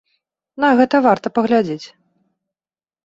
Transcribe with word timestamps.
На 0.63 0.71
гэта 0.79 1.01
варта 1.07 1.27
паглядзець. 1.35 1.87